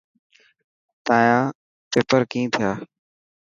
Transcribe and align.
تايان 1.05 1.43
پيپر 1.91 2.21
ڪين 2.31 2.45
ٿيا؟ 2.53 2.71